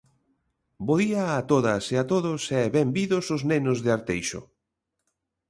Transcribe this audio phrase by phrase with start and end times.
[0.85, 4.41] Bo día a todas e a todos e benvidos os nenos de Arteixo.